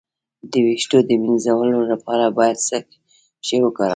[0.51, 2.77] د ویښتو د مینځلو لپاره باید څه
[3.45, 3.89] شی وکاروم؟